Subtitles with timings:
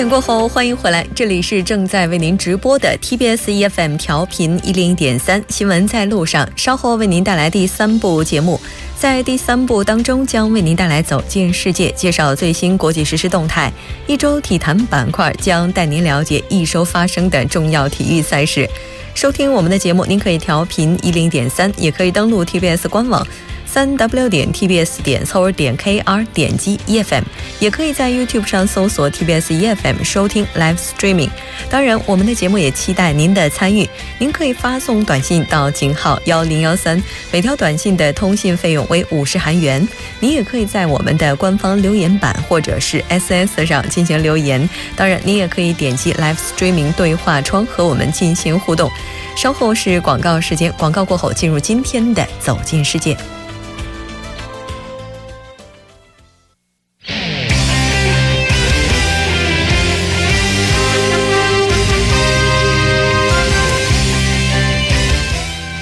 [0.00, 8.58] 点过后，欢迎回来，这里是正在为您直播的 TBS EFM 调频一零点三新闻在路上，稍后为您带来第三部节目。
[8.96, 13.70] 在第三部当中，将为您带来走进世界，介绍最新国际实时动态。
[14.06, 18.66] 一周体坛板块将带您了解一周发生的重要体育赛事。
[19.14, 23.26] 收听我们的节目，您可以调频一零点三，也可以登录 TBS 官网。
[23.72, 27.22] 三 w 点 tbs 点 c o 点 kr 点击 efm，
[27.60, 31.30] 也可以在 YouTube 上搜索 TBS EFM 收听 Live Streaming。
[31.68, 33.88] 当然，我们的节目也期待您的参与。
[34.18, 39.86] 您可以发送短信到井号幺零幺三，每条短信的通信费用为五十韩元。
[40.18, 44.68] 您也可以在我们的官方留言板或者是 SS 上进行留言。
[44.96, 48.90] 当然，您也可以点击 Live Streaming 对话窗和我们进行互动。
[49.36, 53.16] 稍后是广告时间，广告过后进入今天的走进世界。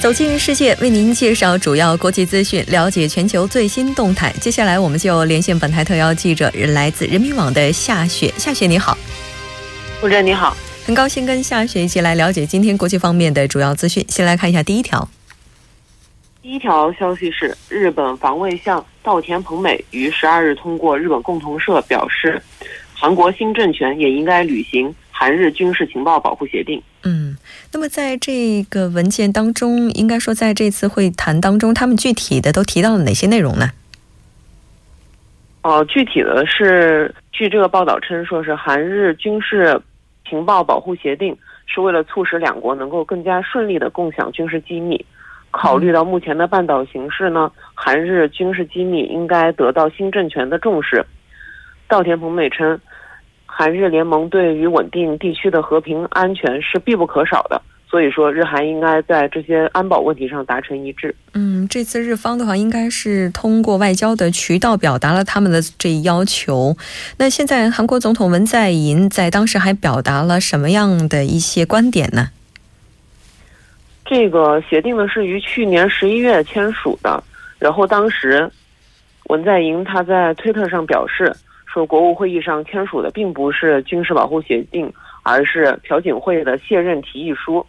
[0.08, 4.32] 走进世界，为您介绍主要国际资讯，了解全球最新动态。
[4.40, 8.32] 接下来，我们就连线本台特邀记者，来自人民网的夏雪。
[8.38, 8.96] 夏雪，你好。
[10.00, 10.56] 主持人你好，
[10.86, 14.02] 很高兴跟夏雪一起来了解今天国际方面的主要资讯。
[14.08, 15.06] 先来看一下第一条。
[16.40, 22.42] 第一条消息是，日本防卫相稻田朋美于十二日通过日本共同社表示，
[22.94, 24.94] 韩国新政权也应该履行。
[25.20, 26.80] 韩日军事情报保护协定。
[27.02, 27.36] 嗯，
[27.72, 33.70] 那么在这个文件当中，应该说在这次会谈当中，他们具体的都提到了哪些内容呢？
[35.62, 39.82] 哦，具体的是，据这个报道称，说是韩日军事
[40.30, 45.04] 情报保护协定是为了促使两国能够更加顺利的共享军事机密。
[45.50, 51.04] 考虑到目前的半岛形势呢，韩日军事机密应该得到新政权的重视。
[51.88, 52.80] 稻田朋美称。
[53.58, 57.60] 韩日联盟对于稳定地区的和平安全是必不可少的，
[57.90, 61.12] 所以说日韩应该在这些安保问题上达成一致。
[61.34, 66.76] 嗯，这次日方的话应该是通过外交的渠道表达了他们的这一要求。
[67.16, 72.28] 那现在韩国总统文在寅在当时还表达了什么样的一些观点呢？
[74.04, 77.20] 这个协定呢是于去年十一月签署的，
[77.58, 78.48] 然后当时
[79.24, 81.34] 文在寅他在推特上表示。
[81.72, 84.90] 说国务会议上签署的并不是军事保护协定，
[85.22, 87.64] 而是朴槿惠的卸任提议书。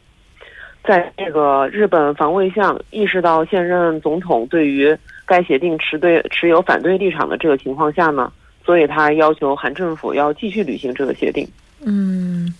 [0.82, 8.32] 在这个日本防卫相意识到现任总统对于该协定持对持有反对立场的这个情况下呢，
[8.66, 11.46] 所以他要求韩政府要继续履行这个协定。
[11.82, 12.54] 嗯，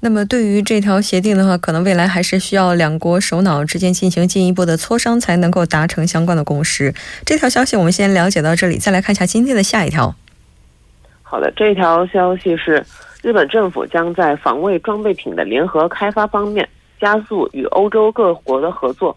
[0.00, 6.92] 那么对于这条协定的话，可能未来还是需要两国首脑之间进行进一步的磋商，才能够达成相关的共识。
[7.24, 10.14] 这条消息我们先了解到这里，再来看一下今天的下一条。
[11.32, 12.84] 好的，这条消息是，
[13.22, 16.68] 日本政府将在防卫装备品的联合开发方面
[17.00, 19.16] 加速与欧洲各国的合作。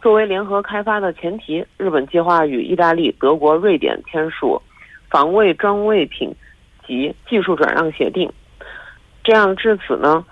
[0.00, 4.58] 作为联合开发的前提，日本计划与意大利、德国、瑞典签署
[5.10, 6.34] 防卫装备品
[6.86, 8.32] 及技术转让协定。
[9.22, 10.24] 这样至此呢，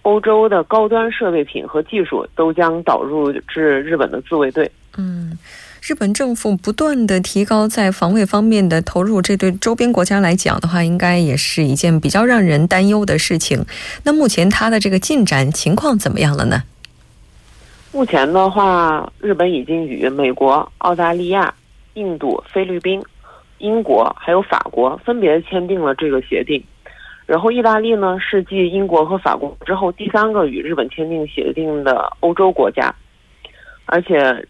[0.00, 4.70] 欧洲的高端设备品和技术都将导入至日本的自卫队。
[4.96, 5.36] 嗯。
[5.86, 13.64] 日本政府不断的提高在防卫方面的投入，这对周边国家来讲的话，应该也是一件比较让人担忧的事情。
[14.02, 16.64] 那目前它的这个进展情况怎么样了呢？
[17.92, 21.54] 目前的话，日本已经与美国、澳大利亚、
[21.94, 23.00] 印度、菲律宾、
[23.58, 26.60] 英国还有法国分别签订了这个协定。
[27.26, 32.92] 然后，意大利呢是继英国和法国之后第三个与日本签订协定的欧洲国家，
[33.84, 34.44] 而且。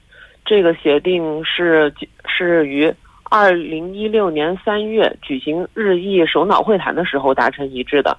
[0.47, 1.93] 这个协定是
[2.27, 2.93] 是于
[3.25, 8.17] 二零一六年三月举行日意首脑会谈的时候达成一致的，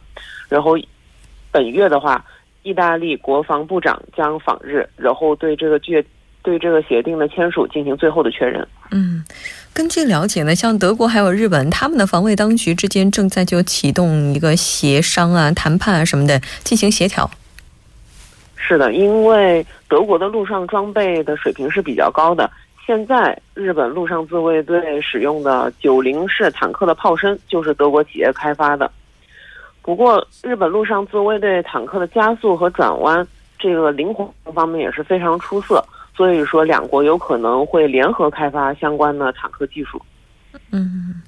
[0.50, 0.78] 然后
[1.50, 2.24] 本月的话，
[2.64, 6.04] 意大利国防部长将访日，然后对这个决
[6.44, 8.68] 对这个协定的签署进行最后的确认。
[8.92, 9.24] 嗯，
[9.74, 17.30] 根据了解呢，像德国还有日本，他们的防卫当局之间正在就启动一个协商啊、谈判啊什么的进行协调。
[18.58, 22.50] 是的，因为德国的陆上装备的水平是比较高的。
[22.86, 28.90] 现在日本陆上自卫队使用的九零式坦克的炮身就是德国企业开发的。
[29.82, 33.26] 不过，日本陆上自卫队坦克的加速和转弯
[33.60, 35.84] 这个灵活方面也是非常出色，
[36.16, 40.02] 所以说两国有可能会联合开发相关的坦克技术。
[40.72, 41.22] 嗯。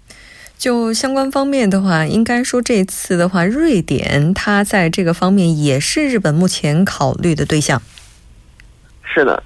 [0.60, 7.82] 就相关方面的话，应该说这次的话，瑞典它在这个方面也是日本目前考虑的对象。
[9.06, 9.42] 是的，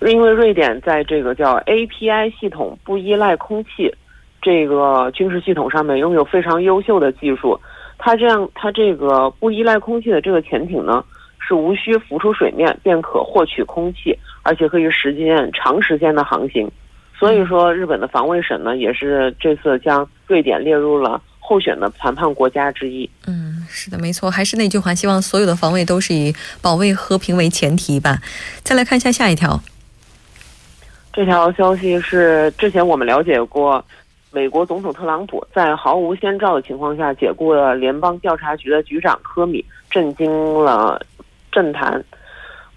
[0.00, 3.94] 因为瑞典在这个叫 API 系统不依赖空气
[4.40, 7.60] 这个军事系统上面拥有非常优秀的技术，
[7.98, 11.04] 它这样，它这个不依赖空气的这个潜艇呢，
[11.38, 16.66] 是无需浮出水面便可获取空气，而且可以实现长时间的航行。
[17.18, 23.08] 所以说，日本的防卫省呢，也是这次将瑞典列入了候选的谈判国家之一。
[23.26, 28.18] 嗯，是的，没错，还是那句话，希望所有的防卫都是以保卫和平为前提吧。
[28.62, 29.58] 再来看一下下一条。
[31.12, 33.82] 这条消息是之前我们了解过，
[34.30, 40.30] 美国总统特朗普在毫无先兆的情况下解雇了联邦调查局的局长科米，震惊
[40.62, 41.00] 了
[41.50, 42.04] 政坛。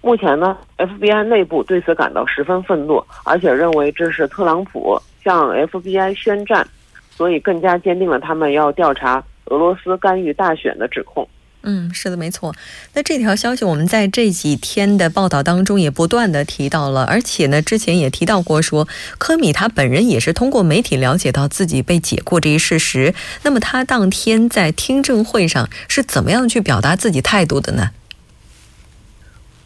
[0.02, 6.66] 目前呢，FBI 内部对此感到十分愤怒，而且认为这是特朗普向 FBI 宣战，
[7.10, 11.28] 所以更加坚定了他们要调查俄罗斯干预大选的指控。
[11.62, 12.54] 嗯，是的，没错。
[12.94, 18.88] 那这条消息我们在这几天的报道当中也不断的提到了，而且呢，之前也提到过，说
[19.18, 23.14] 科米他本人也是通过媒体了解到自己被解雇这一事实。
[23.42, 27.90] 那么他当天在听证会上是怎么样去表达自己态度的呢？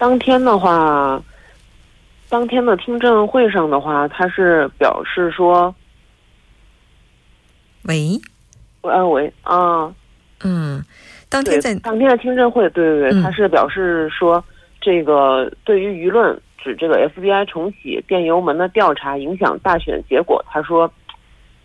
[0.05, 1.19] 当天的话，
[2.29, 5.75] 当天的听证会上的话，他是表示说
[7.89, 8.21] ：“喂，
[8.83, 9.91] 喂喂啊，
[10.43, 10.85] 嗯。”
[11.31, 14.45] 当天在当天的听证会，对对对，他是表示说，
[14.79, 20.93] 这个对于舆论指这个 FBI 重启电油门的调查影响大选结果，他说，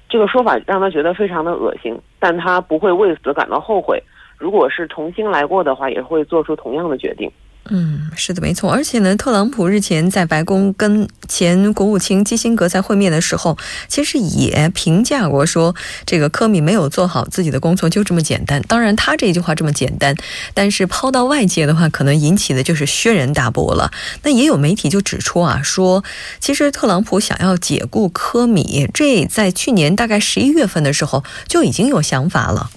[0.08, 4.02] 这个说法让他觉得非常的恶心，但他不会为此感到后悔。
[4.38, 7.30] 如果是重新来过的话，也会做出同样的决定。
[7.72, 8.72] 嗯，是的，没错。
[8.72, 13.56] 而且呢，特朗普日前在白宫跟前国务卿基辛格在会面的时候，
[13.88, 18.60] 其实也评价过说，这个科米没有做好自己的工作，就这么简单。
[18.64, 20.16] 当然，他这句话这么简单，
[20.56, 23.92] 但是抛到外界的话，可能引起的就是轩然大波了。
[24.24, 26.04] 那也有媒体就指出啊，说
[26.40, 32.72] 其实特朗普想要解雇科米，这在去年大概十一月份的时候就已经有想法了。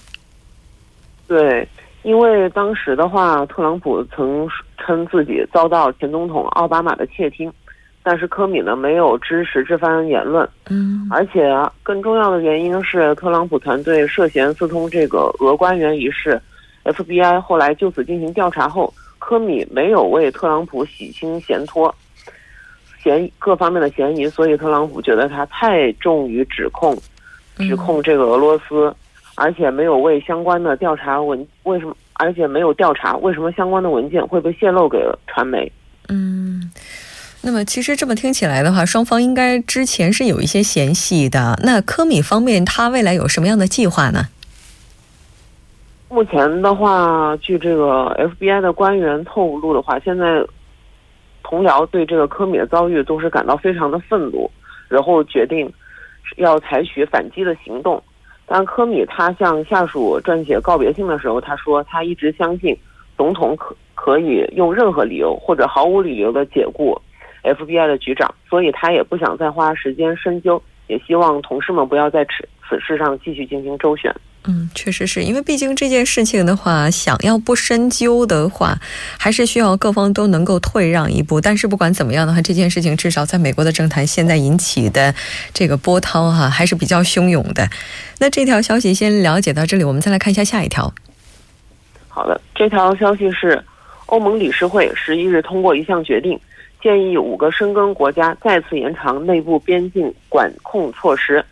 [1.27, 1.67] 对。
[2.03, 4.47] 因为当时的话，特朗普曾
[4.77, 7.51] 称自己遭到前总统奥巴马的窃听，
[8.03, 10.47] 但是科米呢没有支持这番言论。
[10.69, 16.41] 嗯，而且更重要的原因是，特朗普团队涉嫌私通这个俄官员一事
[16.83, 21.95] ，FBI 后来就此进行调查后，科米没有为特朗普洗清嫌脱，
[23.01, 26.97] 嫌各方面的嫌疑，所以特朗普觉得他太重于指控，
[27.55, 28.93] 指控这个俄罗斯。
[29.35, 31.95] 而且没有为相关的调查文为什么？
[32.13, 35.71] 而且没有调查为什么相关的文件会被泄露给传媒？
[36.09, 36.71] 嗯，
[37.41, 41.59] 那么其实这么听起来的话，双方应该之前是有一些嫌隙的。
[41.63, 44.27] 那科米方面，他未来有什么样的计划呢？
[46.07, 50.45] 目前的话，据这个 FBI 的官员透露的话，现在
[51.41, 54.49] 同僚对这个科米的遭遇都是感到非常的愤怒，
[54.87, 55.73] 然后决定
[56.37, 58.01] 要采取反击的行动。
[58.53, 62.77] 当科米他向下属撰写告别信的时候，他说他一直相信
[63.17, 66.95] 总统可可以用任何理由或者毫无理由的解雇
[67.41, 74.13] FBI 的局长，所以他也不想再花时间深究，也希望同事们不要在此此事上继续进行周旋。
[74.45, 78.77] 嗯，确实是因为毕竟这件事情的话，想要不深究的话，
[79.17, 81.39] 还是需要各方都能够退让一步。
[81.39, 85.15] 但是不管怎么样的话，这件事情至少在美国的政坛现在引起的
[85.53, 87.69] 这个波涛哈还是比较汹涌的。
[88.19, 90.93] 那这条消息先了解到这里，我们再来看一下下一条。
[92.09, 93.63] 好的，这条消息是
[94.07, 96.37] 欧盟理事会十一日通过一项决定，
[96.81, 101.43] 建议五个申根国家再次延长内部边境管控措施。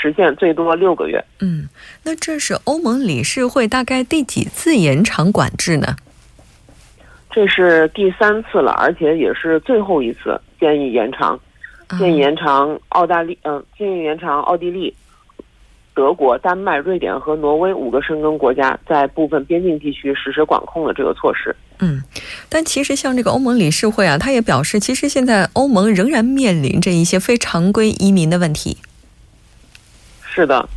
[0.00, 1.24] 实现最多六个月。
[1.40, 1.68] 嗯，
[2.04, 5.96] 那这是欧盟理事会大概第几次延长管制呢？
[7.30, 11.38] 这是第三次了，而且也是最后一次建议延长。
[11.98, 14.92] 建议延长澳大利，嗯，建议延长奥地利、
[15.94, 21.54] 德国、丹麦、瑞典和挪威五个申根国家在部分边境地区实施管控的这个措施。
[21.78, 22.02] 嗯，
[22.48, 28.78] 但其实像这个欧盟理事会啊，他也表示，其实现在欧盟仍然面临着一些非常规移民的问题。
[30.36, 30.68] 是的，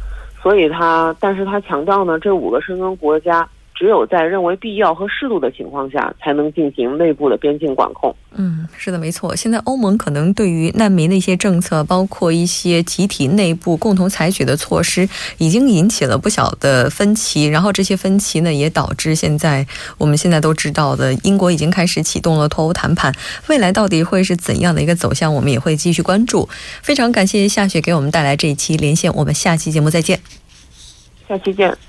[0.41, 3.45] 所以他，但是他强调呢，这五个申根国家。
[3.79, 8.13] 只有在认为必要和适度的情况下，才能进行内部的边境管控。
[8.36, 9.33] 嗯，是的，没错。
[9.33, 15.07] 现在欧盟可能对于难民的一些政策，包括一些集体内部共同采取的措施，
[15.38, 17.45] 已经引起了不小的分歧。
[17.45, 19.65] 然后这些分歧呢，也导致现在
[19.98, 23.15] 我们现在都知道的，英国已经开始启动了脱欧谈判。
[23.48, 26.50] 未来到底会是怎样的一个走向，我们也会继续关注。
[26.81, 30.19] 非常感谢夏雪给我们带来这一期连线，我们下期节目再见。
[31.29, 31.88] 下期见。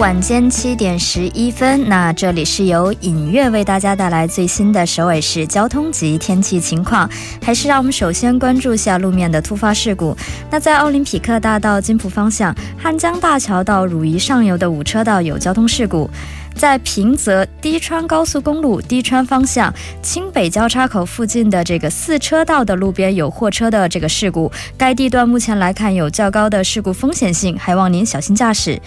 [0.00, 7.06] 晚间七点十一分，那这里是由影月为大家带来最新的首尔市交通及天气情况。
[7.42, 10.16] 还是让我们首先关注下路面的突发事故。
[10.50, 16.08] 那在奥林匹克大道金浦方向汉江大桥到汝矣上游的五车道有交通事故。
[16.54, 28.80] 在平泽低川高速公路低川方向清北交叉口附近的这个四车道的路边有货车的这个事故，该地段目前来看有较高的事故风险性，还望您小心驾驶。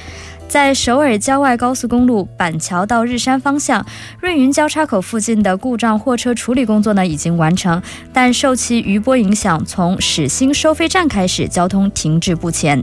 [0.54, 3.84] 在首尔郊外高速公路板桥到日山方向
[4.20, 7.82] 瑞云交叉口附近的故障货车处理工作呢已经完成，
[8.14, 12.80] 但受其余波影响，从始兴收费站开始交通停滞不前。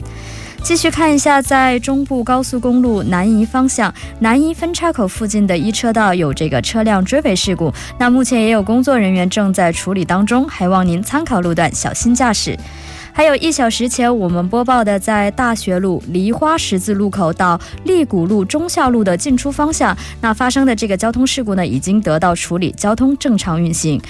[0.64, 12.58] 继续看一下，在中部高速公路南移方向南移分叉口附近的一车道有这个车辆追尾事故，那目前也有工作人员正在处理当中，还望您参考路段，小心驾驶。
[13.12, 24.00] 还有一小时前，我们播报的在大学路梨花十字路口到立谷路中孝路的进出方向，那发生的这个交通事故呢，已经得到处理，交通正常运行。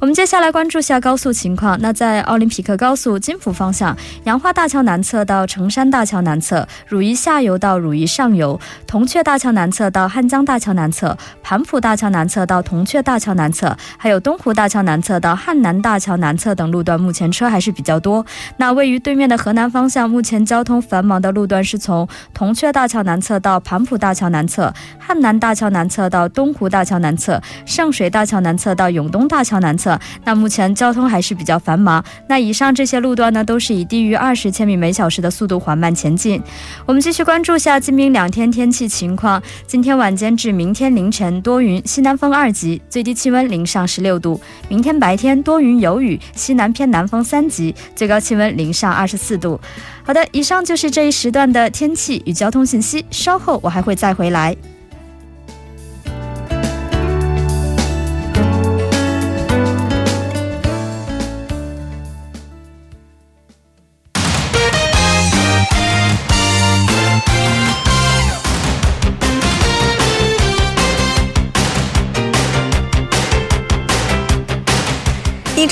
[0.00, 1.78] 我们接下来关注下高速情况。
[1.82, 18.24] 那在奥林匹克高速金浦方向，杨花大桥南侧到成山大桥南侧，汝矣下游到汝矣上游，铜雀大桥南侧到汉江大桥南侧，盘浦大桥南侧到铜雀大桥南侧，还有东湖大桥南侧到汉南大桥南侧等路段，目前车还是比较多。
[18.56, 29.89] 那位于对面的河南方向，目前交通繁忙的路段是从铜雀大桥南侧到盘浦大桥南侧，汉南大桥南侧到东湖大桥南侧，圣水大桥南侧到永东大桥南侧。
[30.24, 32.04] 那目前交通还是比较繁忙。
[32.28, 36.42] 那以上这些路段呢，都是以低于二十千米每小时的速度缓慢前进。
[36.84, 39.42] 我们继续关注下今明两天天气情况。
[39.66, 44.40] 今天晚间至明天凌晨多云，西南风二级，最低气温零上十六度。
[44.68, 49.60] 明天白天多云有雨，西南偏南风三级，最高气温零上二十四度。
[50.02, 53.04] 好的，以上就是这一时段的天气与交通信息。
[53.10, 54.56] 稍后我还会再回来。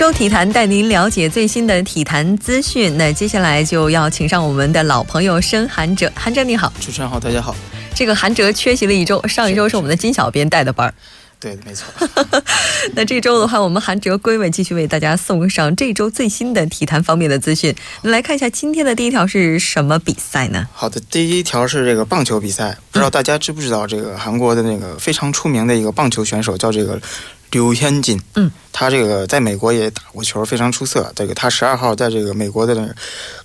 [0.08, 2.96] 周体坛带您了解最新的体坛资讯。
[2.96, 7.54] 那接下来就要请上我们的老朋友申韩哲，韩哲你好，主持人好，大家好。
[7.94, 10.94] 这个韩哲缺席了一周，上一周是我们的金小编带的班儿。
[11.38, 11.84] 对，没错。
[12.96, 17.74] 那这周的话，我们韩哲归位继续为大家送上这周最新的体坛方面的资讯。
[18.00, 20.66] 来看一下今天的第一条是什么比赛呢？
[20.72, 26.98] 好的，第一条是这个棒球比赛，不知道大家知不知道这个韩国的那个非常出名的一个棒球选手叫这个。
[27.50, 31.10] 刘天金，嗯，他这个在美国也打过球，非常出色。
[31.16, 32.94] 这个他十二号在这个美国的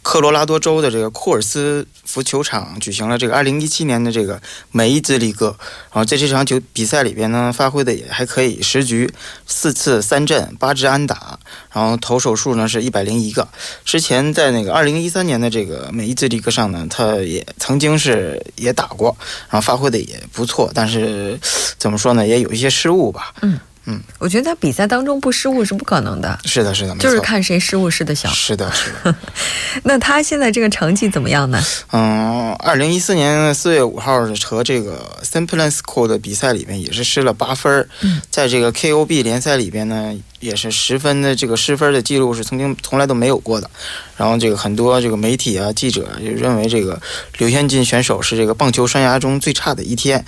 [0.02, 4.42] 科罗拉多州的这个库尔斯福球场举行了这个二零一七年的这个
[4.72, 5.56] 美伊兹里戈，
[5.92, 9.10] 然后在这场球比赛里边呢，发挥的也还可以，十局
[9.48, 11.40] 四次三振八支安打，
[11.72, 13.48] 然后投手数呢是一百零一个。
[13.86, 19.16] 之前在那个二零一三年的这个美伊兹里戈上呢，他也曾经是也打过，
[19.50, 21.40] 然后发挥的也不错，但是
[21.78, 23.58] 怎么说呢，也有一些失误吧，嗯。
[23.86, 26.40] 嗯，我觉得在比赛当中不失误是不可能的。
[26.46, 28.30] 是的，是的，就是看谁失误失的小。
[28.30, 29.16] 是的，是的。
[29.84, 31.62] 那他现在这个成绩怎么样呢？
[31.92, 37.88] 嗯，二零一四年四月五号和这个 s i m p l e n s c o 的比赛里面也是失了八分。
[38.02, 43.70] 嗯，在这个 KOB 联赛里边呢，也是十分的这个失分的记录是曾经从来都没有过的。
[44.16, 47.02] 然后这个很多这个媒体啊记者就认为这个
[47.38, 50.24] 刘先进选手是这个棒球生涯中最差的一天。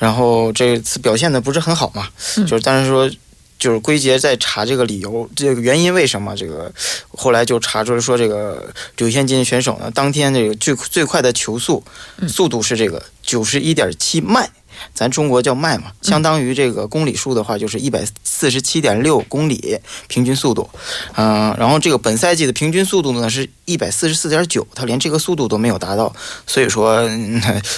[0.00, 2.08] 然后这次表现的不是很好嘛，
[2.48, 3.08] 就是但是说，
[3.58, 6.34] 就是归结在查这个理由，这个原因为什么？
[6.34, 6.72] 这个
[7.10, 11.84] 后来就查出来说，这个柳先金选手呢，当天这个最最快的球速
[12.26, 14.50] 速度是这个九十一点七迈。
[14.94, 20.68] 咱中国叫迈嘛，相当于这个公里数的话，就是一百四十七点六公里平均速度。
[21.14, 26.12] 嗯，然后这个本赛季的平均速度呢是一百四十四点九，他连这个速度都没有达到，
[26.46, 27.08] 所以说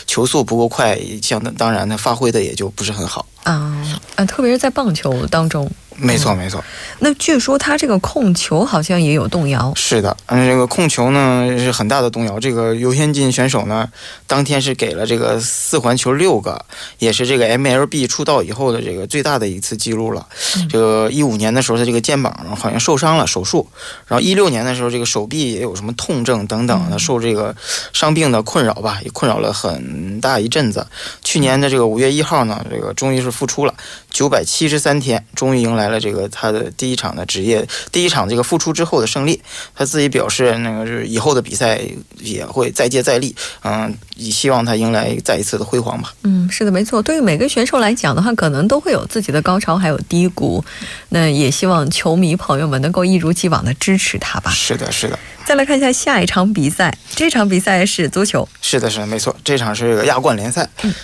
[0.07, 3.27] 球速不够快，相当当然呢发挥的也就不是很好。
[3.45, 5.71] 啊啊，特别是在棒球当中。
[5.97, 6.63] 没错，没错。
[6.99, 9.73] 那据说他这个控球好像也有动摇。
[9.75, 12.39] 是的，嗯，这个控球呢是很大的动摇。
[12.39, 13.89] 这个尤先进选手呢，
[14.27, 16.65] 当天是给了这个四环球六个，
[16.99, 20.27] 也是这个 MLB 出道以后的这个最大的一次记录了。
[20.71, 23.69] 这个一五年的时候，他这个肩膀好像受伤了，手术。
[24.07, 27.55] 然后一六年的时候，这个手臂也有什么痛症等等的，受这个
[27.93, 30.87] 伤病的困扰吧，也困扰了很大一阵子。
[31.23, 33.75] 去年的这个五月一号呢，这个终于是复出了，
[34.11, 35.82] 九百七十三天，终于迎来。
[35.83, 39.43] 来了这个他的第一场的职业第一场这个复出之后的胜利。
[39.75, 41.81] 他自己表示，那个是以后的比赛
[42.21, 43.35] 也会再接再厉，
[43.65, 46.15] 嗯，也希望他迎来再一次的辉煌吧。
[46.23, 47.03] 嗯，是的，没错。
[47.03, 50.65] 对于每个选手来讲的话，可能都会有自己的高潮，还有低谷。
[51.09, 54.53] 那也希望球迷朋友们能够一如既往的支持他吧。
[54.53, 55.19] 是的，是的。
[55.45, 58.49] 再来看一下下一场比赛，这场比赛是足球。
[58.61, 60.69] 是的，是的，没错，这场是个亚冠联赛。
[60.83, 60.95] 嗯，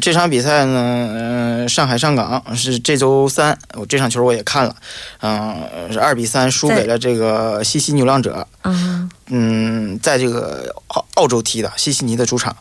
[0.00, 4.74] 这场比赛呢，嗯，上海上港是这周三，我这场球我也看了，
[5.20, 8.46] 嗯，是二比三输给了这个西西牛浪者。
[8.64, 9.10] 嗯。
[9.28, 12.56] 嗯，在这个澳澳洲踢的西西尼的主场，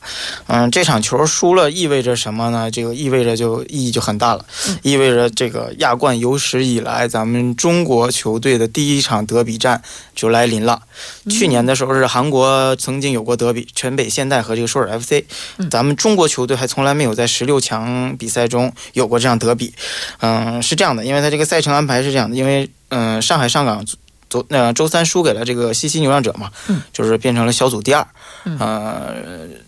[0.47, 2.71] 嗯，这场球输了意味着什么呢？
[2.71, 4.43] 这个意味着就意义就很大了，
[4.81, 9.79] 意味着这个亚冠有史以来咱们中国球队的第一场德比战
[10.15, 10.81] 就来临了。
[11.29, 15.23] 去年的时候是韩国曾经有过德比，全北现代和这个首尔 FC，
[15.69, 19.73] 咱们中国球队还从来没有在十六强比赛中有过这样德比。
[20.19, 23.85] 嗯，是这样的，因为他这个赛程安排是这样的，因为嗯，上海上港。
[24.35, 28.05] 周那周三输给了这个西西牛郎者嘛，嗯，就是变成了小组第二。
[28.59, 29.15] 呃，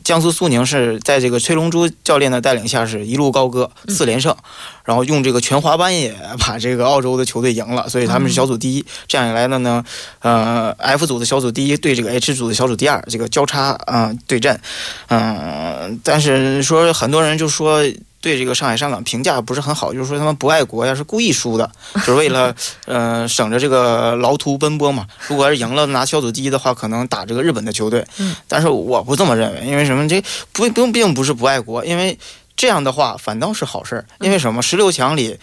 [0.03, 4.35] 江苏苏宁是在这个崔龙洙教练的带领下是一路高歌，四连胜，
[4.83, 8.85] 然后用这个全华班也把这个澳洲的球队赢了，所以他们是小组第一。
[9.07, 9.83] 这样一来的呢，
[10.19, 14.59] 呃，F 组的小组第一对这个 H 组的小组第二这个交叉啊对阵，
[15.07, 17.83] 嗯，但是说很多人就说。
[18.19, 22.55] 对这个上海上港评价不是很好，就是说他们不爱国呀，是故意输的，就是为了
[22.85, 25.05] 呃省着这个劳途奔波嘛。
[25.27, 28.05] 如果要是赢了拿小组第一的话，可能打这个日本的球队。
[28.17, 30.07] 嗯，但是我不这么认为，因为什么？
[30.07, 32.17] 这不并并不是不爱国，因为
[32.55, 34.05] 这样的话反倒是好事儿。
[34.19, 34.61] 因为什么？
[34.61, 35.37] 十六强里。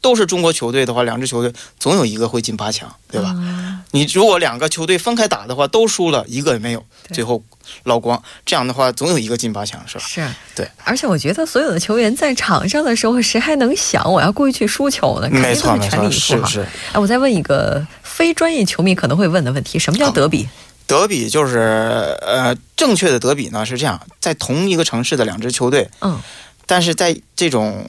[0.00, 3.34] 都是中国球队的话，两支球队总有一个会进八强，对吧？
[3.92, 7.42] 你如果两个球队分开打的话，都输了一个也没有，最后
[7.84, 8.22] 捞光。
[8.46, 10.04] 这样的话，总有一个进八强，是吧？
[10.06, 10.70] 是，对。
[10.84, 15.28] 而且我觉得所有的球员在场上的时候，谁还能想我要故意去输球呢？
[15.30, 16.60] 没错，没错，是是。
[16.92, 20.48] 哎，我再问一个非专业球迷可能会问的问题：什么叫德比？
[20.86, 21.58] 德比就是
[22.22, 26.20] 呃，正确的德比呢是这样，在同一个城市的两支球队，嗯，
[26.64, 27.84] 但是在这种。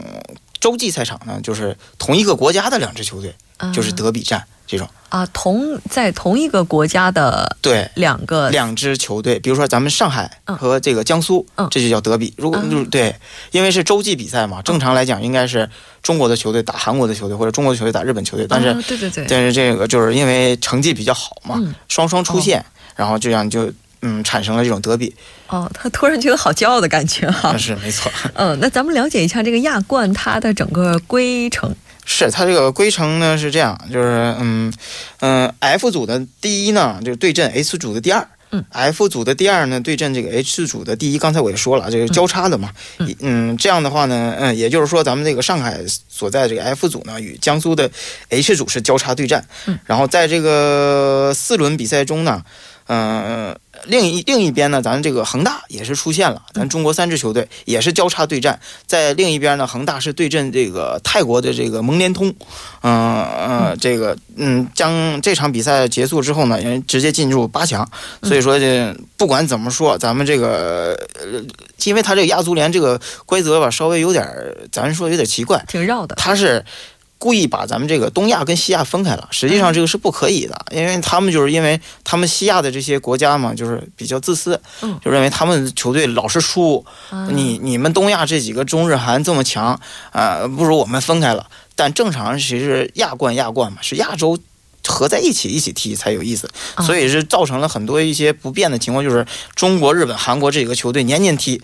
[0.62, 3.36] 洲际赛场呢，就是同一个国家的两支球队，
[3.74, 4.88] 就是德比战这种。
[5.10, 12.34] 啊，同在同一个国家的对两个两支球队，比如说咱们上海和这个江苏，这就叫德比。
[12.38, 13.14] 如果对，
[13.52, 15.70] 因为是洲际比赛嘛，正常来讲应该是
[16.02, 22.64] 中国的球队打韩国的球队，或者中国的球队打日本球队，但是对对对，但是这个就是因为成绩比较好嘛，双双出现，
[22.96, 23.70] 然后这样就。
[24.02, 25.14] 嗯，产生了这种德比
[25.48, 27.56] 哦，他突然觉得好骄傲的感觉哈。
[27.58, 28.12] 是没错。
[28.34, 31.76] 嗯，那咱们了解一下这个亚冠它的整个规程。
[32.04, 34.74] 是它这个规程呢是这样，就是嗯
[35.20, 41.20] 嗯，F 组的第一呢就对阵 H 组的第二，嗯，F 组的第二呢对阵这个 H 组的第一。
[41.20, 42.72] 刚才我也说了，这个交叉的嘛。
[43.20, 47.90] 嗯，这样的话呢，嗯，也就是说咱们这个上海所在这个 F 组呢与江苏的
[48.30, 49.46] H 组是交叉对战。
[49.68, 52.44] 嗯，然后在这个四轮比赛中呢，
[52.88, 53.56] 嗯。
[53.86, 58.60] 另一另一边呢，咱这个恒大也是出现了，咱中国三支球队也是交叉对战。
[58.86, 62.34] 在另一边呢，恒大是对阵这个泰国的这个蒙联通，
[62.82, 67.90] 嗯嗯，这个嗯，将这场比赛结束之后呢，直接进入八强。
[68.24, 71.42] 所以说这不管怎么说，咱们这个，呃
[71.86, 74.28] 因为他这个亚足联这个规则吧，稍微有点，
[74.72, 76.16] 咱说有点奇怪，挺绕的。
[76.16, 76.64] 他是。
[77.22, 84.60] 故意把咱们这个东亚跟西亚分开了，实际上这个是不可以的，因为他们就是因为他们西亚的这些国家嘛，就是比较自私，
[85.06, 86.84] 就认为他们球队老是输，
[87.30, 89.80] 你你们东亚这几个中日韩这么强
[90.12, 91.46] 啊，不如我们分开了。
[91.76, 94.40] 但正常其实亚冠亚冠嘛，是亚洲。
[94.88, 96.50] 合在一起一起踢才有意思，
[96.86, 101.62] 所以是造成了很多一些不便的情况，就是中国、日本、韩国这几个球队年年踢，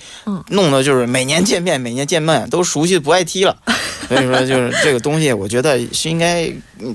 [0.49, 3.58] 弄得就是每年见面，每年见面都熟悉不爱踢了。
[4.08, 6.49] 所以说，就是这个东西，我觉得是应该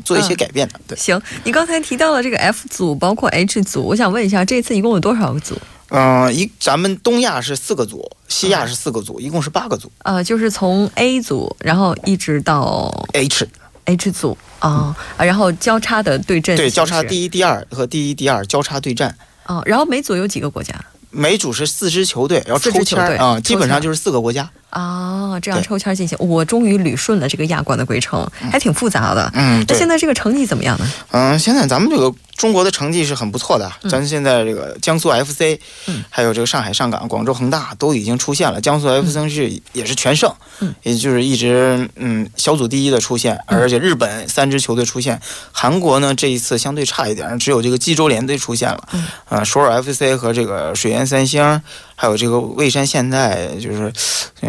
[0.05, 0.81] 做一些改变的。
[0.89, 5.59] 对，行，你刚才提到了这个 F 组，包括 H 组，我想问一下，这次一共有多少个组？
[5.89, 9.93] 嗯，一咱们东亚是四个组，西亚是四个组，一共是八个组。
[10.05, 13.47] 呃，就是从 A 组，然后一直到 H。
[13.85, 19.15] H 组啊然后交叉的对阵，对交叉第一、第二和第一、第二交叉对战
[19.47, 20.75] 哦，然后每组有几个国家？
[21.11, 24.49] 每组是四支球队，然后抽签啊，基本上就是四个国家。
[24.73, 29.31] 啊，这样抽签进行，我终于捋顺了这个亚冠的规程，还挺复杂的。
[29.35, 30.87] 嗯，那现在这个成绩怎么样呢？
[31.11, 33.71] 嗯，现在咱们这个中国的成绩是很不错的。
[33.91, 35.59] 咱现在这个江苏 FC，
[35.89, 38.63] 嗯，还有这个上海上港、广州恒大都已经出现了。
[38.63, 45.21] 江苏 FC 是也是全胜，嗯，也就是一直嗯小组第一的出现，而且日本三支球队出现，
[45.53, 48.89] 韩国呢这一次相对差一点，只有这个济州联队出现了。
[48.93, 51.61] 嗯，啊，首尔 FC 和这个水原三星。
[52.03, 53.93] 还有这个蔚山现在，就是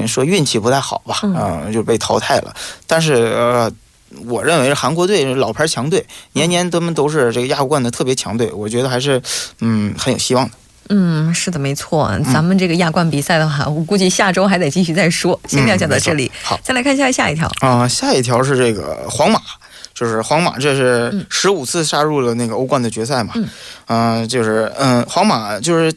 [0.08, 2.52] 说运气不太好吧，嗯，就被淘汰了。
[2.88, 3.72] 但是呃，
[4.26, 9.22] 我认为韩国队老牌强队，年年他们都是这个亚冠的特别强队，我觉得还是
[9.60, 10.56] 嗯很有希望的。
[10.90, 12.12] 嗯，是的，没错。
[12.34, 15.40] 咱们这个亚冠比赛的话，我估计下周还得继续再说。
[15.48, 19.40] 先了解到这里，好，再来看一下下一条啊，下一条是这个皇马，
[19.94, 23.36] 就是皇马，这是十五次杀入了那个欧冠的决赛嘛？
[23.90, 25.94] 嗯，就是嗯，皇马就是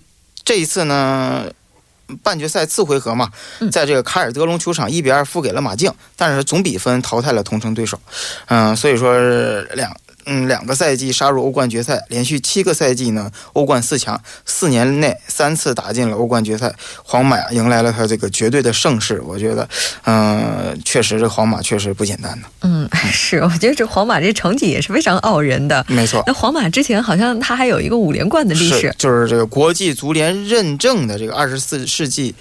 [0.46, 1.50] 这一次呢。
[2.22, 3.32] 半决赛次回合嘛，
[3.72, 7.98] 在这个卡尔德隆球场一比二负给了马竞，但是总比分淘汰了同城对手。
[8.46, 9.18] 嗯，所以说
[9.74, 9.92] 两。
[10.26, 19.20] 嗯，两个赛季杀入欧冠决赛，连续七个赛季呢，欧冠四强，四年内三次打进了欧冠决赛，皇马迎来了他这个绝对的盛世。
[19.22, 19.68] 我觉得，
[20.04, 22.48] 嗯，确实这皇马确实不简单的。
[22.62, 25.84] 嗯， 是，我觉得这皇马这成绩也是非常傲人的。
[25.88, 32.34] 没错，那皇马之前好像他还有一个五连冠的历史，就是这个国际足联认证的这个二十四世纪。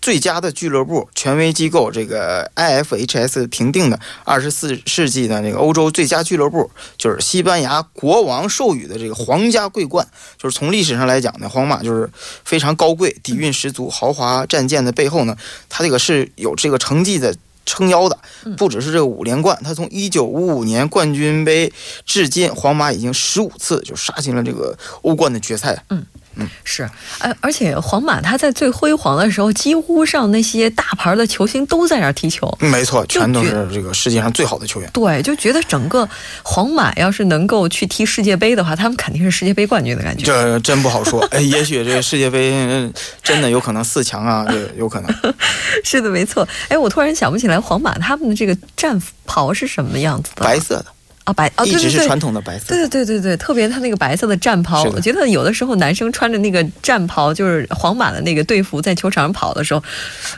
[0.00, 10.06] 最佳的俱乐部权威机构这个 IFHS 评定的二十四世纪的那个欧洲最佳俱乐部，就是西班牙国王授予的这个皇家桂冠。
[10.38, 12.08] 就是从历史上来讲呢，皇马就是
[12.44, 15.36] 非常高贵、底蕴十足、豪华战舰的背后呢，
[15.68, 17.36] 它这个是有这个成绩的
[17.66, 18.18] 撑腰的。
[18.56, 21.70] 不只是这个五连冠，它从一九五五年冠军杯
[22.06, 25.84] 至今，皇马已经十五次就杀进了这个欧冠的决赛。
[25.90, 26.06] 嗯。
[26.64, 26.88] 是，
[27.18, 32.50] 而而且皇马他在最辉煌的时候，几乎上那些大牌的球星都在那儿踢球。
[32.60, 34.88] 没错，全都是这个世界上最好的球员。
[34.92, 36.08] 对，就觉得整个
[36.42, 40.24] 皇马要是能够去踢世界杯的话，他们肯定是世界杯冠军的感觉。
[40.24, 42.90] 这真不好说，哎，也许这个世界杯
[43.22, 45.34] 真的有可能四强啊，这有可能。
[45.84, 46.46] 是的，没错。
[46.68, 50.86] 哎，我突然想不起来皇马他们的这个战袍是什么样子的，白色的。
[51.32, 52.66] 白哦，一直是传统的白色。
[52.68, 59.82] 对对对对对，特别他那个白色的战袍，我觉得有的时候男生穿着那个战袍，就是皇马的那个队服，在球场上跑的时候，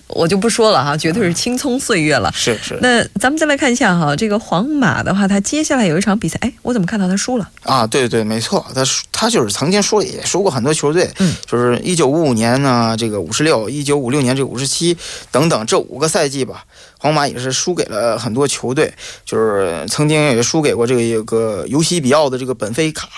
[0.09, 2.33] 我就不说了哈，绝对是青葱岁月了。
[2.35, 2.79] 是是。
[2.83, 7.49] 那咱们再来看一下哈，这个皇马的话，他接下来有一场比赛，哎，我怎么看到他输了？
[7.63, 14.97] 啊，对对，没错，他他就是曾经输了，也输过很多球队，嗯，就是一九五五年呢，这个五十六，一九五六年这五十七
[15.31, 16.65] 等等这五个赛季吧。
[17.03, 23.09] 皇马也是输给了很多球队，就是曾经也输给过这个一个尤西比奥的这个本菲卡，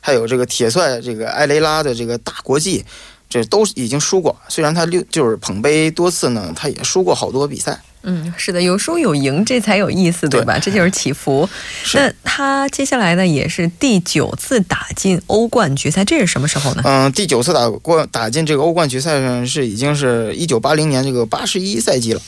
[0.00, 2.84] 还有这个铁帅这个埃雷拉的这个大国际，
[3.28, 4.36] 这都已经输过。
[4.48, 7.82] 虽然他六就是捧杯多次呢，他也输过好多比赛。
[8.02, 10.58] 嗯，是的，有输有赢，这才有意思，对吧？
[10.58, 11.48] 这就是起伏。
[11.94, 16.82] 那他接下来呢，也是第九次打进欧冠决赛，这是什么时候呢？
[16.84, 22.20] 嗯，第九次打过打进这个欧冠决赛呢，是已经是一九八零年这个八十一赛季了。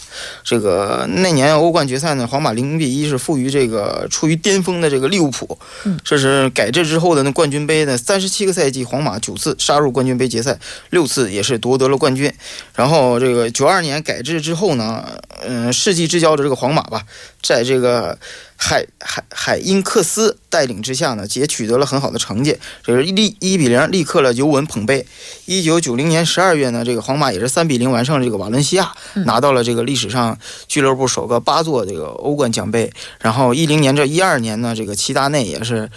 [0.45, 5.59] 这个那年欧冠决赛呢，皇马零比一是负于这个处于巅峰的这个利物浦。
[5.85, 10.57] 嗯，这是改制之后的那冠军杯的三十七个赛季，皇马九次杀入冠军杯决赛，
[10.91, 12.33] 六次也是夺得了冠军。
[12.75, 15.05] 然后这个九二年改制之后呢，
[15.46, 15.72] 嗯。
[15.72, 17.02] 世纪之交的这个皇马吧，
[17.42, 18.18] 在这个
[18.57, 22.57] 海海海因克斯带领之下呢，也取得了很好的成绩。
[22.83, 25.07] 就是一一比零力克了尤文捧杯。
[25.46, 28.94] 一九九零年十二月呢，这个皇马也是三比零完胜这个瓦伦西亚，
[29.26, 32.92] 拿到了这个历史上俱乐部首个八座这个欧冠奖杯。
[33.20, 35.90] 然后一零年这一二年呢，这个齐达内也是，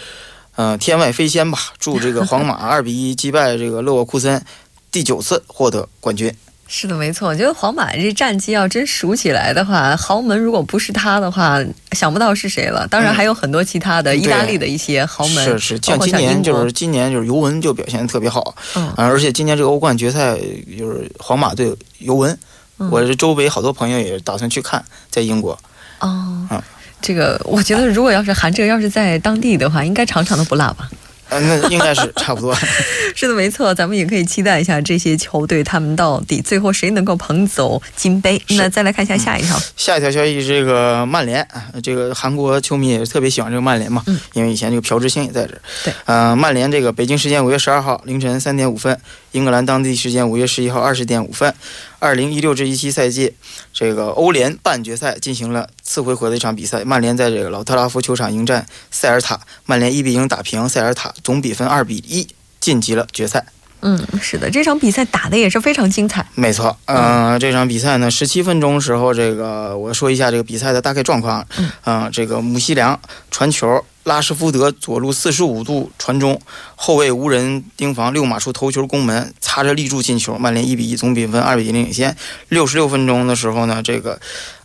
[0.56, 4.44] 呃，天外飞仙吧，助这个皇马 二比一击败这个勒沃库森，
[4.90, 6.34] 第九次获得冠军。
[6.70, 7.26] 是的，没错。
[7.26, 11.58] 我觉得皇马这战绩要真数起来的话，豪门如果不是他的话，
[11.92, 12.86] 想不到是谁了。
[12.88, 15.78] 当然还有很多其他的意大利的一些豪门，是是。
[15.78, 20.36] 像今年就是今年就是尤文就表现的特别好，嗯，而且今年这个欧冠决赛
[20.78, 22.38] 就是皇马对尤文，
[22.76, 25.58] 我这周围好多朋友也打算去看，在英国。
[26.00, 26.62] 哦，嗯，
[27.00, 30.88] 这个我觉得如果要是韩哲要是在当地的话，应该场场都不落吧。
[31.30, 32.54] 嗯，那应该是差不多。
[33.14, 38.40] 是的，没错，咱们也可以期待一下这些球队，他们到底最后谁能够捧走金杯。
[38.50, 39.58] 那再来看一下下一条。
[39.76, 41.46] 下一条消息，这个曼联，
[41.82, 45.60] 这个韩国球迷也是特别喜欢这个曼联嘛，因为以前这个朴智星也在这儿。
[45.84, 48.98] 对，呃，曼联这个北京时间五月十二号凌晨三点五分，
[49.38, 51.54] 英格兰当地时间五月十一号二十点五分。
[52.00, 53.34] 二零一六至一七赛季，
[53.72, 56.84] 这个欧联半决赛进行了次回合的一场比赛。
[56.84, 62.26] 曼联在这个老特拉福球场迎战塞尔塔，曼联一比零打平塞尔塔，总比分二比一
[62.58, 63.46] 晋级了决赛。
[63.80, 66.26] 嗯，是的，这场比赛打的也是非常精彩。
[66.34, 71.46] 没错，嗯，这场比赛呢，十七分钟时候，这个我说一下这个比赛的大概状况。
[71.84, 72.98] 嗯，这个姆希良
[73.30, 76.40] 传球，拉什福德左路四十五度传中，
[76.74, 82.16] 后卫无人盯防，六码处头球攻门，擦着立柱进球，曼联一比一总比分二比零领先。
[82.48, 84.18] 六十六分钟的时候呢，这个。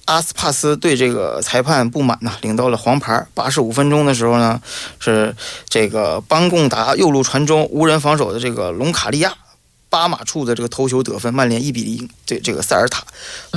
[0.05, 3.25] 阿斯帕斯对这个裁判不满呢，领到了黄牌。
[3.33, 4.61] 八十五分钟的时候呢，
[4.99, 5.35] 是
[5.69, 9.33] 这个邦贡达右路传中，无人防守的这个隆卡利亚
[9.93, 13.03] 八马处的这个头球得分，曼联一比零对这个塞尔塔。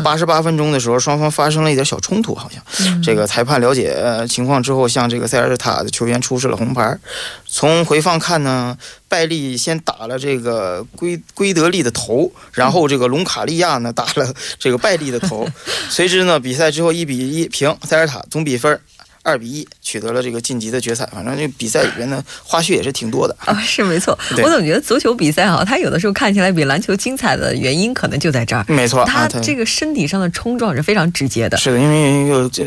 [0.05, 3.97] 八十八分钟的时候，双方发生了一点小冲突，好像这个裁判了解
[4.29, 6.99] 情况之后，向这个塞尔塔的球员出示了红牌。
[7.47, 8.77] 从回放看呢，
[9.09, 15.49] 拜利先打了这个圭圭德利的头，然后这个隆卡利亚呢打了这个拜利的头。
[15.89, 18.79] 随之呢，比赛之后一比一平，塞尔塔总比分。
[19.27, 24.17] 二比一取得了这个晋级的决赛，反正这比赛里边呢花絮也是挺多的啊，是没错。
[24.41, 28.65] 我总觉得足球比赛啊，它有的时候看起来比篮球精彩的原因可能就在这儿。
[28.69, 31.57] 没错，它这个身体上的冲撞是非常直接的。
[31.59, 32.65] 是的，因为有这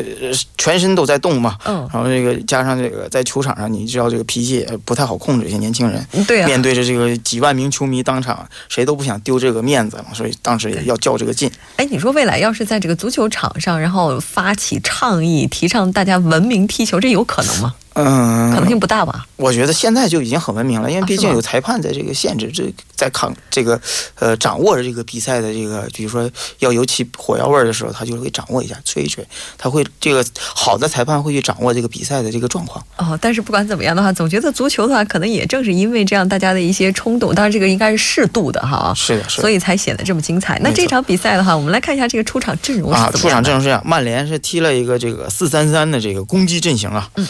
[0.57, 11.49] 全身都在动嘛，嗯，然后这个加上这个在球场上，你知道这个脾气不太好控制，一些年轻人，对啊，面对着这个几万名球迷，当场谁都不想丢这个面子嘛，所以当时也要较这个劲。
[11.77, 17.23] 哎，你说未来要是在这个足球场上，然后发起倡议，提倡大家文明踢球，这有？
[17.23, 17.75] 可能吗？
[17.93, 19.25] 嗯，可能性不大吧。
[19.35, 23.79] 我觉得现在就已经很文明了，因为毕竟有裁判在这个限制，这在抗这个
[24.15, 29.25] 呃掌握着这个比赛的这个，比如说要有起火药味的时候，他就会掌握一下，吹一吹，
[29.57, 32.85] 他会这个好的裁判会去掌握这个比赛的这个状况。
[32.97, 40.59] 哦，但是不管怎么样的话，总觉得足球的话，可能也正是因为这样，大家的一些冲动，当然这个应该是适度的哈，是的，是的，所以才显得这么精彩。
[40.61, 47.09] 那这场比赛的话，我们来看一下这个出场阵容啊，出场阵容是这样，曼联是踢了一个这个四三三的这个攻击阵型啊。
[47.15, 47.27] 嗯。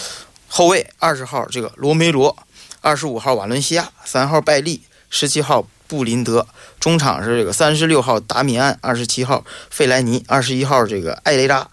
[0.49, 2.35] 后卫二十号这个罗梅罗，
[2.81, 6.45] 二十五号瓦伦西亚，三号拜利，十七号布林德。
[6.79, 11.69] 中场是这个三十六号达米安，二十七号费莱尼，二十一号这个艾雷拉。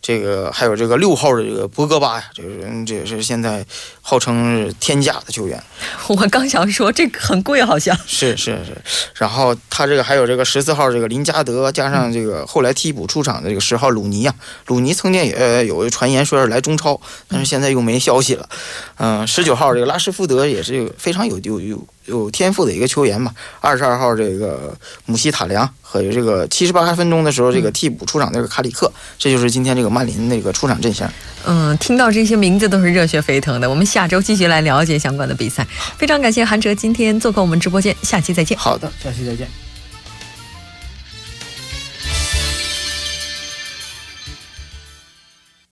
[0.00, 3.64] 这个还有这个六号的这个博格巴呀，这个人这也是现在
[4.00, 5.62] 号称是天价的球员。
[6.08, 8.76] 我刚想说这个很贵，好像是是是。
[9.14, 14.34] 然后他这个还有这个十四号这个林加德，加上这个后来替补出场的这个十号鲁尼呀，
[14.66, 18.48] 鲁尼曾经也有传言说是来中超，但是现在又没消息了。
[18.96, 23.34] 嗯，十九号这个拉什福德也是非常有有有有天赋的一个球员嘛。
[23.60, 29.88] 二十二号这个姆希塔良和这个七十八分钟的时候这个替补出场的这个卡里克，这就是今天这个。
[29.88, 31.08] 曼联那个出场阵型，
[31.46, 33.68] 嗯，听到这些名字都是热血沸腾的。
[33.68, 35.66] 我们下周继续来了解相关的比赛。
[35.96, 38.56] 非常感谢韩哲今天做客我们直播间，下期再见。
[38.56, 39.67] 好的，下期再见。